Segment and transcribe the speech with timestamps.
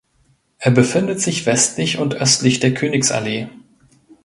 [0.57, 3.49] Er befindet sich westlich und östlich der Königsallee.